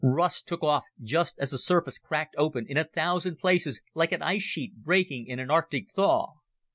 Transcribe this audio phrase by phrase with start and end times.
[0.03, 4.23] Russ took off just as the surface cracked open in a thousand places like an
[4.23, 6.33] ice sheet breaking in an Arctic thaw.